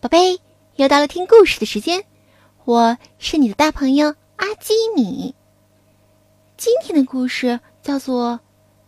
[0.00, 0.38] 宝贝，
[0.76, 2.04] 又到了听故事的时间，
[2.64, 5.34] 我是你的大朋友阿基米。
[6.56, 8.38] 今天的故事叫做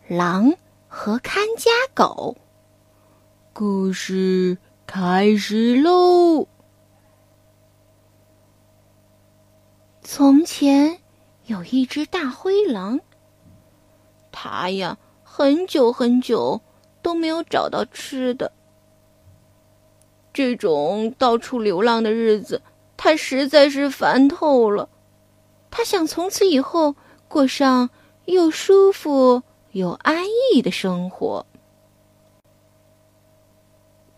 [0.15, 0.53] 《狼
[0.87, 2.37] 和看家狗》。
[3.51, 6.47] 故事开始喽！
[10.01, 10.97] 从前
[11.43, 13.01] 有一只大灰狼，
[14.31, 16.61] 它呀，很久很久
[17.01, 18.53] 都没有找到吃的。
[20.33, 22.61] 这种到处流浪的日子，
[22.97, 24.89] 他实在是烦透了。
[25.69, 26.95] 他想从此以后
[27.27, 27.89] 过上
[28.25, 31.45] 又舒服又安逸的生活。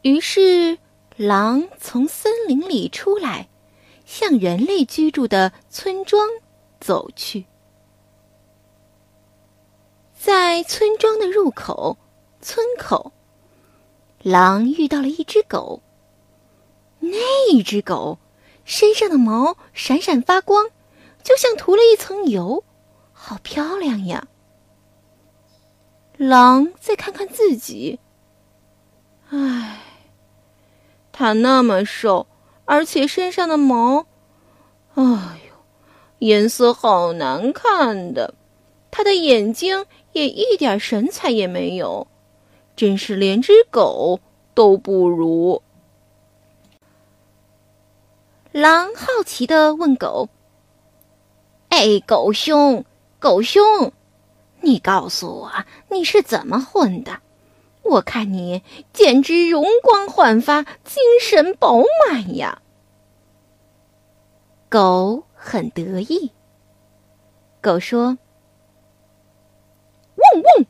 [0.02, 0.77] 于是，
[1.16, 3.48] 狼从森林里出来，
[4.05, 6.27] 向人类居住的村庄
[6.80, 7.45] 走去。
[10.13, 11.98] 在村庄的入口，
[12.41, 13.12] 村口，
[14.21, 15.82] 狼遇到了一只狗。
[17.05, 18.17] 那只狗
[18.63, 20.70] 身上的毛闪闪发光，
[21.21, 22.63] 就像涂了一层油，
[23.12, 24.27] 好漂亮呀！
[26.15, 27.99] 狼再看看自己，
[29.29, 29.81] 唉，
[31.12, 32.27] 它那么瘦，
[32.63, 34.05] 而且身上的毛，
[34.93, 35.55] 哎呦，
[36.20, 38.34] 颜色好难看的，
[38.90, 42.07] 它的眼睛也一点神采也没有，
[42.77, 44.21] 真是连只狗
[44.54, 45.62] 都不如。
[48.54, 50.29] 狼好奇的问狗
[51.70, 52.85] ：“哎，狗兄，
[53.18, 53.91] 狗兄，
[54.62, 55.51] 你告诉我
[55.90, 57.20] 你是怎么混的？
[57.81, 58.62] 我看你
[58.93, 62.62] 简直容光焕发，精神饱满呀！”
[64.69, 66.31] 狗很得意。
[67.59, 68.19] 狗说
[70.16, 70.66] ：“汪汪，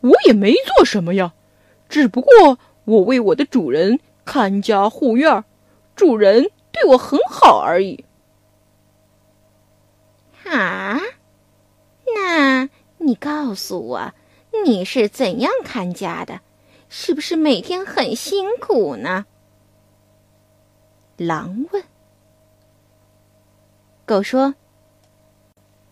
[0.00, 1.34] 我也没做什么呀，
[1.88, 5.44] 只不过我为我的主人看家护院，
[5.94, 8.04] 主人。”对我很好而已。
[10.44, 11.00] 啊，
[12.14, 12.68] 那
[12.98, 14.12] 你告诉我，
[14.62, 16.42] 你是怎样看家的？
[16.90, 19.24] 是不是每天很辛苦呢？
[21.16, 21.82] 狼问。
[24.04, 24.54] 狗说：“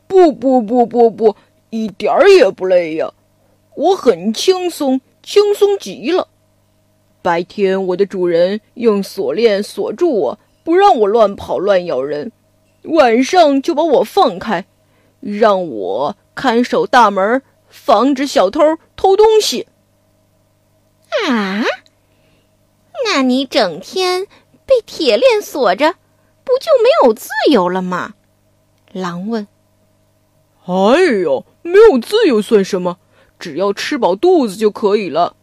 [0.06, 1.34] 不不不不不，
[1.70, 3.10] 一点儿也不累呀，
[3.74, 6.28] 我很轻松，轻松极了。
[7.22, 12.32] 白天我的主人用锁链锁住我。”不让我乱跑乱咬人，
[12.84, 14.64] 晚上就把我放开，
[15.20, 18.60] 让我看守大门，防止小偷
[18.96, 19.68] 偷东西。
[21.28, 21.64] 啊？
[23.04, 24.26] 那你整天
[24.64, 25.92] 被铁链锁着，
[26.42, 28.14] 不就没有自由了吗？
[28.92, 29.46] 狼问。
[30.64, 32.98] 哎呦，没有自由算什么？
[33.38, 35.36] 只要吃饱肚子就可以了。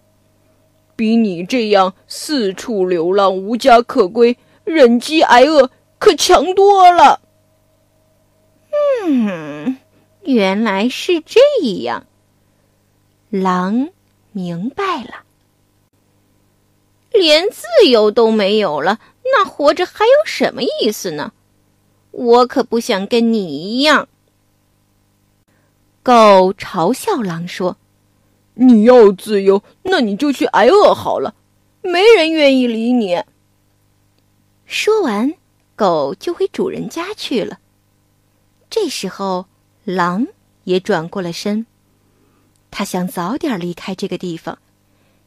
[0.95, 4.37] 比你这样四处流浪、无家可归。
[4.63, 7.21] 忍饥挨饿可强多了。
[9.03, 9.77] 嗯，
[10.23, 11.39] 原来是这
[11.83, 12.05] 样。
[13.29, 13.89] 狼
[14.31, 15.23] 明白了，
[17.11, 21.31] 连自由都没有了，那活着还有什么意思呢？
[22.11, 24.09] 我可不想跟你一样。
[26.03, 27.77] 狗嘲笑狼说
[28.55, 31.35] ：“你要自由，那你就去挨饿好了，
[31.81, 33.23] 没人愿意理你。”
[34.71, 35.33] 说完，
[35.75, 37.59] 狗就回主人家去了。
[38.69, 39.47] 这时候，
[39.83, 40.27] 狼
[40.63, 41.65] 也转过了身。
[42.71, 44.59] 他想早点离开这个地方，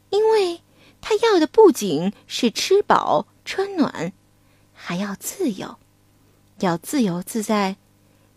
[0.09, 0.61] 因为
[0.99, 4.13] 他要的不仅是吃饱穿暖，
[4.73, 5.77] 还要自由，
[6.61, 7.77] 要自由自在，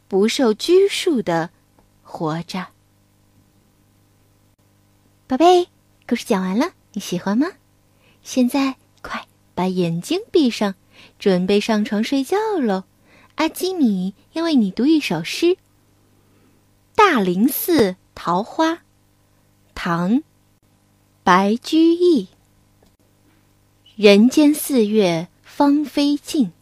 [0.08, 1.48] 不受拘束的
[2.02, 2.66] 活着。
[5.26, 5.68] 宝贝，
[6.06, 7.48] 故事讲完了，你喜欢吗？
[8.22, 10.74] 现在快把眼睛闭上。
[11.18, 12.84] 准备上床睡觉喽，
[13.36, 15.46] 阿基米要为你读一首诗。
[16.94, 18.72] 《大林寺桃花》，
[19.74, 20.12] 唐·
[21.22, 22.28] 白居易。
[23.96, 26.52] 人间四月芳菲尽，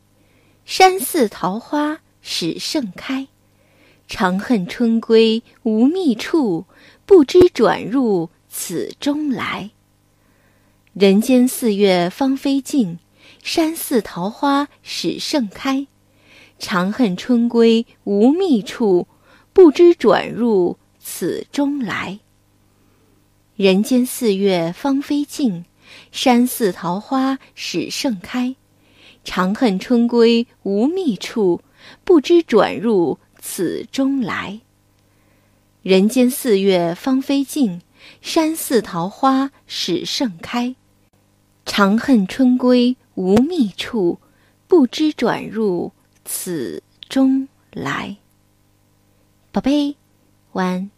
[0.64, 3.28] 山寺桃花始盛开。
[4.08, 6.64] 长恨春归无觅处，
[7.04, 9.70] 不知转入此中来。
[10.92, 12.98] 人间四月芳菲尽。
[13.46, 15.86] 山寺桃花始盛开，
[16.58, 19.06] 长恨春归无觅处，
[19.52, 22.18] 不知转入此中来。
[23.54, 25.64] 人间四月芳菲尽，
[26.10, 28.56] 山寺桃花始盛开，
[29.22, 31.62] 长恨春归无觅处，
[32.02, 34.60] 不知转入此中来。
[35.82, 37.80] 人间四月芳菲尽，
[38.20, 40.74] 山寺桃花始盛开。
[41.64, 44.18] 长恨春归无觅处，
[44.68, 45.92] 不知转入
[46.24, 48.16] 此中来。
[49.50, 49.96] 宝贝，
[50.52, 50.95] 晚安。